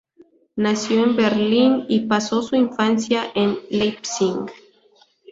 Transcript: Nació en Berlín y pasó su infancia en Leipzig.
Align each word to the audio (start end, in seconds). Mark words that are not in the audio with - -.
Nació 0.55 1.03
en 1.03 1.15
Berlín 1.15 1.85
y 1.87 2.07
pasó 2.07 2.41
su 2.41 2.55
infancia 2.55 3.23
en 3.35 3.59
Leipzig. 3.69 4.51